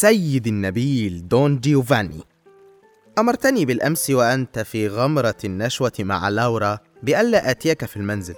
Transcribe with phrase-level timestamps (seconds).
[0.00, 2.20] سيد النبيل دون جيوفاني.
[3.18, 8.34] أمرتني بالأمس وأنت في غمرة النشوة مع لورا بألا آتيك في المنزل.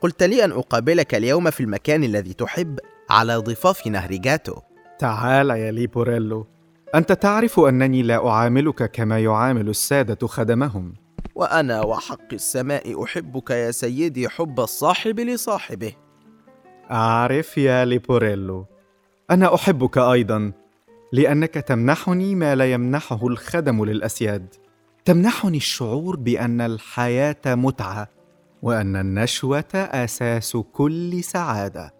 [0.00, 2.78] قلت لي أن أقابلك اليوم في المكان الذي تحب
[3.10, 4.54] على ضفاف نهر جاتو.
[4.98, 6.46] تعال يا ليبوريلو.
[6.94, 10.94] أنت تعرف أنني لا أعاملك كما يعامل السادة خدمهم.
[11.34, 15.92] وأنا وحق السماء أحبك يا سيدي حب الصاحب لصاحبه.
[16.90, 18.66] أعرف يا ليبوريلو.
[19.30, 20.52] أنا أحبك أيضا.
[21.12, 24.54] لأنك تمنحني ما لا يمنحه الخدم للأسياد.
[25.04, 28.08] تمنحني الشعور بأن الحياة متعة
[28.62, 31.94] وأن النشوة أساس كل سعادة.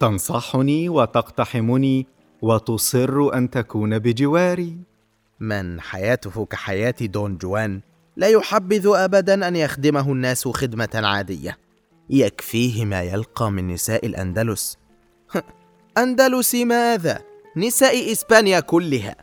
[0.00, 2.06] تنصحني وتقتحمني
[2.42, 4.78] وتصر أن تكون بجواري.
[5.40, 7.80] من حياته كحياة دون جوان
[8.16, 11.58] لا يحبذ أبدا أن يخدمه الناس خدمة عادية.
[12.10, 14.78] يكفيه ما يلقى من نساء الأندلس.
[15.98, 19.16] أندلس ماذا؟ نساء إسبانيا كلها.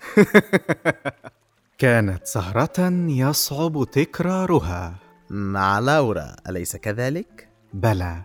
[1.77, 4.95] كانت سهرة يصعب تكرارها.
[5.29, 8.21] مع لورا أليس كذلك؟ بلى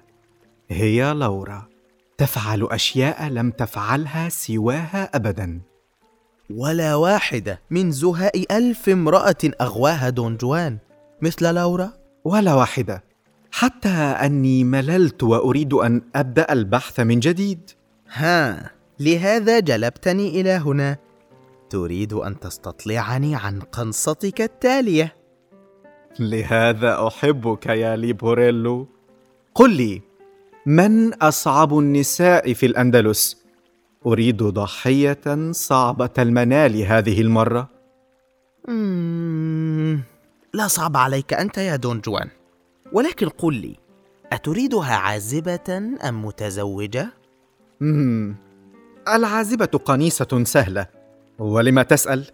[0.70, 1.68] هي لورا.
[2.18, 5.60] تفعل أشياء لم تفعلها سواها أبدا.
[6.50, 10.78] ولا واحدة من زهاء ألف امرأة أغواها دون جوان.
[11.22, 11.92] مثل لورا؟
[12.24, 13.04] ولا واحدة.
[13.50, 17.70] حتى أني مللت وأريد أن أبدأ البحث من جديد.
[18.12, 20.96] ها لهذا جلبتني إلى هنا
[21.70, 25.14] تريد أن تستطلعني عن قنصتك التالية
[26.18, 28.88] لهذا أحبك يا ليبوريلو
[29.54, 30.02] قل لي
[30.66, 33.46] من أصعب النساء في الأندلس؟
[34.06, 37.68] أريد ضحية صعبة المنال هذه المرة
[38.68, 40.02] مم...
[40.54, 42.28] لا صعب عليك أنت يا دون جوان
[42.92, 43.76] ولكن قل لي
[44.32, 47.08] أتريدها عازبة أم متزوجة؟
[47.80, 48.45] مم.
[49.08, 50.86] العازبة قنيصة سهلة.
[51.38, 52.24] ولم تسأل؟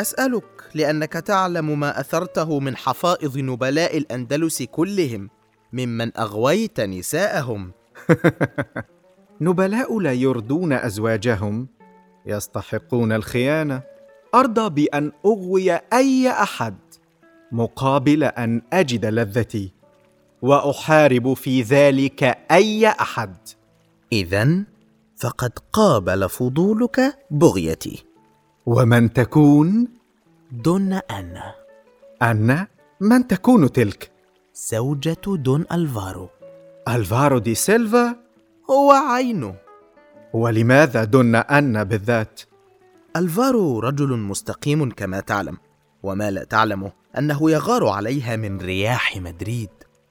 [0.00, 5.30] أسألك لأنك تعلم ما أثرته من حفائظ نبلاء الأندلس كلهم
[5.72, 7.72] ممن أغويت نساءهم.
[9.40, 11.68] نبلاء لا يرضون أزواجهم.
[12.26, 13.82] يستحقون الخيانة.
[14.34, 16.76] أرضى بأن أغوي أي أحد
[17.52, 19.72] مقابل أن أجد لذتي.
[20.42, 23.36] وأحارب في ذلك أي أحد.
[24.12, 24.64] إذا
[25.18, 28.04] فقد قابل فضولك بغيتي
[28.66, 29.88] ومن تكون؟
[30.52, 31.54] دون أنا
[32.22, 32.66] أنا؟
[33.00, 34.12] من تكون تلك؟
[34.54, 36.28] زوجة دون ألفارو
[36.88, 38.16] ألفارو دي سيلفا؟
[38.70, 39.54] هو عينه
[40.32, 42.40] ولماذا دون أن بالذات؟
[43.16, 45.56] ألفارو رجل مستقيم كما تعلم
[46.02, 49.70] وما لا تعلمه أنه يغار عليها من رياح مدريد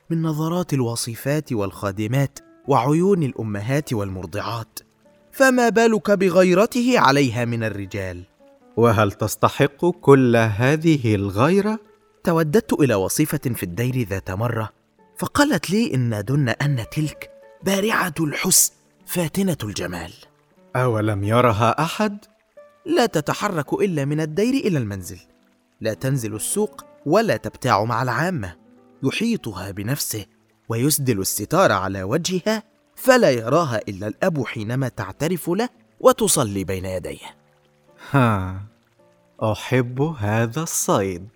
[0.09, 4.79] من نظرات الوصيفات والخادمات وعيون الأمهات والمرضعات
[5.37, 8.23] فما بالك بغيرته عليها من الرجال
[8.77, 11.79] وهل تستحق كل هذه الغيرة؟
[12.23, 14.69] توددت إلى وصيفة في الدير ذات مرة
[15.17, 17.31] فقالت لي إن دن أن تلك
[17.63, 18.73] بارعة الحسن
[19.05, 20.13] فاتنة الجمال
[20.75, 22.17] أولم يرها أحد؟
[22.85, 25.19] لا تتحرك إلا من الدير إلى المنزل
[25.81, 28.55] لا تنزل السوق ولا تبتاع مع العامة
[29.03, 30.25] يحيطها بنفسه
[30.69, 32.63] ويسدل الستار على وجهها
[32.97, 35.69] فلا يراها إلا الأب حينما تعترف له
[35.99, 37.37] وتصلي بين يديه
[38.11, 38.61] ها
[39.43, 41.27] أحب هذا الصيد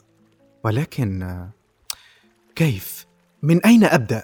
[0.64, 1.48] ولكن
[2.56, 3.06] كيف؟
[3.44, 4.24] من أين أبدأ؟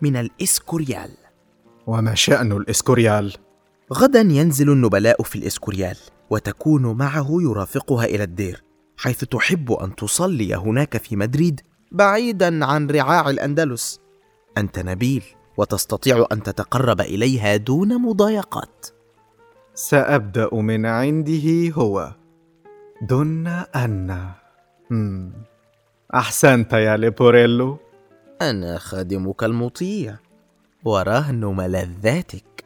[0.00, 1.10] من الإسكوريال
[1.86, 3.36] وما شأن الإسكوريال؟
[3.92, 5.96] غدا ينزل النبلاء في الإسكوريال
[6.30, 8.62] وتكون معه يرافقها إلى الدير
[8.96, 11.60] حيث تحب أن تصلي هناك في مدريد
[11.92, 14.00] بعيدا عن رعاع الأندلس
[14.58, 15.22] أنت نبيل
[15.60, 18.86] وتستطيع أن تتقرب إليها دون مضايقات.
[19.74, 22.12] سأبدأ من عنده هو.
[23.02, 24.30] دون أن.
[26.14, 27.78] أحسنت يا ليبوريلو.
[28.42, 30.16] أنا خادمك المطيع.
[30.84, 32.59] ورهن ملذاتك.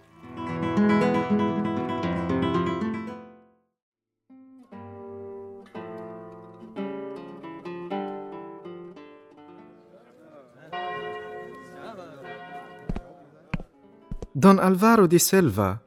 [14.36, 15.78] دون ألفارو دي سيلفا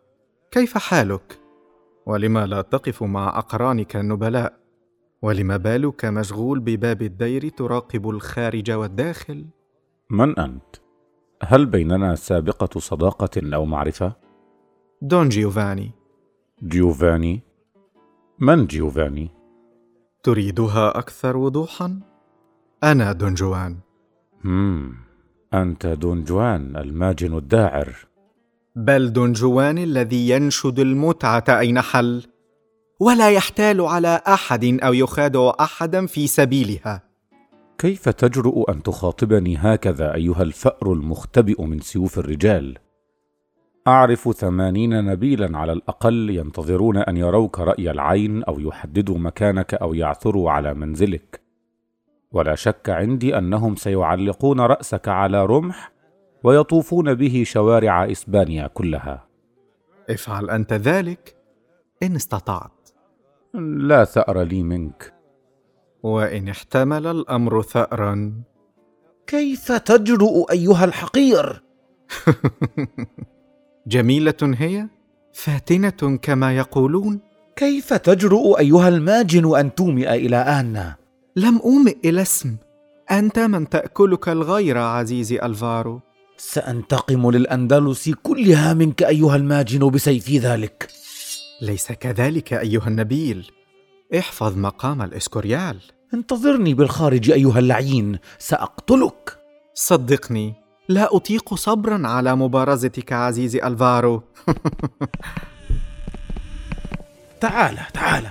[0.51, 1.39] كيف حالك؟
[2.05, 4.59] ولما لا تقف مع أقرانك النبلاء؟
[5.21, 9.45] ولما بالك مشغول بباب الدير تراقب الخارج والداخل؟
[10.09, 10.75] من أنت؟
[11.43, 14.13] هل بيننا سابقة صداقة أو معرفة؟
[15.01, 15.91] دون جيوفاني
[16.63, 17.41] جيوفاني؟
[18.39, 19.29] من جيوفاني؟
[20.23, 21.99] تريدها أكثر وضوحا؟
[22.83, 23.77] أنا دون جوان
[24.43, 24.95] مم.
[25.53, 27.95] أنت دون جوان الماجن الداعر
[28.77, 32.23] بل دون جوان الذي ينشد المتعة أين حل؟
[32.99, 37.01] ولا يحتال على أحد أو يخادع أحدا في سبيلها.
[37.77, 42.77] كيف تجرؤ أن تخاطبني هكذا أيها الفأر المختبئ من سيوف الرجال؟
[43.87, 50.51] أعرف ثمانين نبيلا على الأقل ينتظرون أن يروك رأي العين أو يحددوا مكانك أو يعثروا
[50.51, 51.41] على منزلك.
[52.31, 55.96] ولا شك عندي أنهم سيعلقون رأسك على رمح
[56.43, 59.27] ويطوفون به شوارع إسبانيا كلها.
[60.09, 61.35] افعل أنت ذلك
[62.03, 62.89] إن استطعت.
[63.53, 65.13] لا ثأر لي منك.
[66.03, 68.33] وإن احتمل الأمر ثأرا.
[69.27, 71.63] كيف تجرؤ أيها الحقير؟
[73.87, 74.87] جميلة هي
[75.33, 77.19] فاتنة كما يقولون.
[77.55, 80.95] كيف تجرؤ أيها الماجن أن تومئ إلى أنا
[81.35, 82.55] لم أومئ إلى اسم.
[83.11, 86.01] أنت من تأكلك الغيره عزيزي ألفارو.
[86.37, 90.87] سأنتقم للأندلس كلها منك أيها الماجن بسيفي ذلك.
[91.61, 93.51] ليس كذلك أيها النبيل.
[94.17, 95.79] احفظ مقام الإسكوريال.
[96.13, 99.37] انتظرني بالخارج أيها اللعين سأقتلك.
[99.73, 100.53] صدقني
[100.89, 104.23] لا أطيق صبرا على مبارزتك عزيزي ألفارو.
[107.41, 108.29] تعال تعال.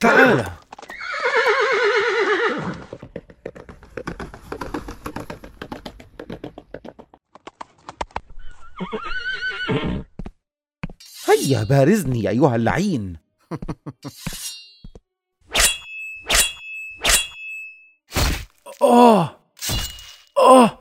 [0.00, 0.44] تعال.
[11.40, 13.16] هيا بارزني أيها اللعين.
[18.82, 19.40] آه.
[20.38, 20.78] آه.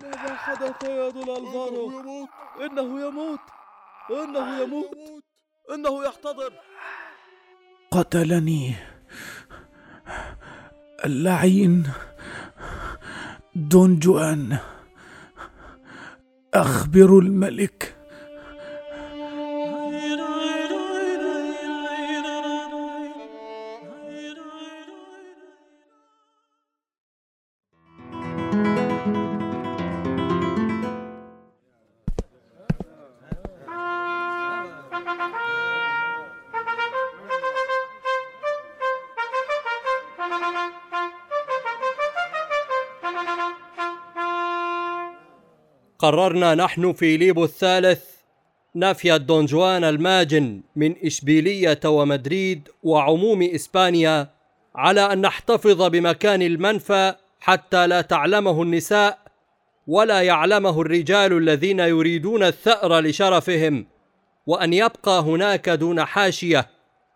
[0.00, 2.28] ماذا حدث يا دول الفارو
[2.60, 3.40] إنه يموت.
[4.10, 4.98] إنه يموت.
[5.74, 6.52] إنه يحتضر.
[7.90, 8.74] قتلني.
[11.04, 11.92] اللعين.
[13.54, 14.58] دون جوان
[16.54, 18.01] أخبر الملك.
[46.02, 48.04] قررنا نحن في ليبو الثالث
[48.76, 54.28] نفي الدونجوان الماجن من إشبيلية ومدريد وعموم إسبانيا
[54.74, 59.18] على أن نحتفظ بمكان المنفى حتى لا تعلمه النساء
[59.86, 63.86] ولا يعلمه الرجال الذين يريدون الثأر لشرفهم
[64.46, 66.68] وأن يبقى هناك دون حاشية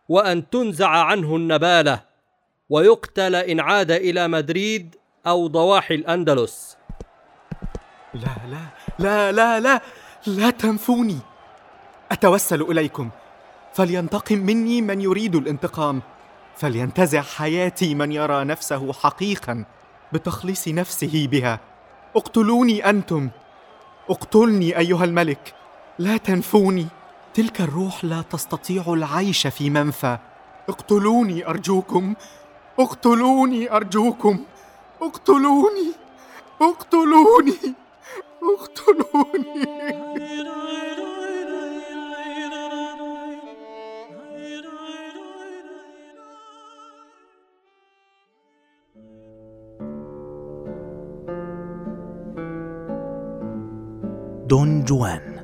[0.09, 2.03] وأن تنزع عنه النبالة
[2.71, 4.97] ويقتل إن عاد إلى مدريد
[5.27, 6.77] أو ضواحي الأندلس.
[8.17, 8.61] لا لا
[8.99, 9.81] لا لا لا
[10.27, 11.19] لا تنفوني.
[12.13, 13.11] أتوسل إليكم.
[13.75, 16.03] فلينتقم مني من يريد الانتقام.
[16.57, 19.65] فلينتزع حياتي من يرى نفسه حقيقا
[20.13, 21.61] بتخليص نفسه بها.
[22.17, 23.29] اقتلوني أنتم.
[24.11, 25.55] اقتلني أيها الملك.
[25.99, 26.87] لا تنفوني.
[27.35, 30.19] تلك الروح لا تستطيع العيش في منفى.
[30.69, 32.15] اقتلوني أرجوكم.
[32.79, 34.45] اقتلوني أرجوكم.
[35.03, 35.93] اقتلوني.
[36.63, 37.75] اقتلوني.
[38.43, 39.67] اقتلوني.
[54.47, 55.37] دون جوان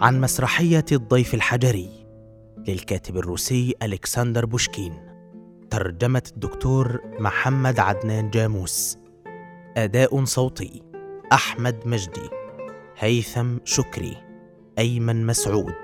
[0.00, 1.90] عن مسرحية الضيف الحجري
[2.68, 4.94] للكاتب الروسي ألكسندر بوشكين
[5.70, 8.98] ترجمة الدكتور محمد عدنان جاموس
[9.76, 10.89] أداء صوتي.
[11.32, 12.30] أحمد مجدي
[12.98, 14.16] هيثم شكري
[14.78, 15.74] أيمن مسعود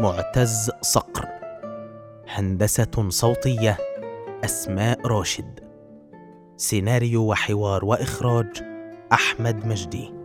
[0.00, 1.28] معتز صقر
[2.28, 3.76] هندسة صوتية
[4.44, 5.60] أسماء راشد
[6.56, 8.62] سيناريو وحوار وإخراج
[9.12, 10.23] أحمد مجدي.